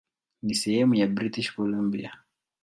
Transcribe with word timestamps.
Ni 0.45 0.55
sehemu 0.61 0.95
ya 0.95 1.07
British 1.07 1.53
Columbia. 1.53 2.25